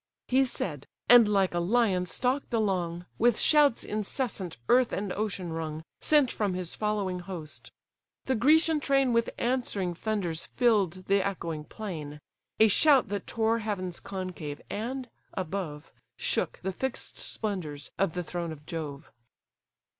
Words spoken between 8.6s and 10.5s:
train With answering thunders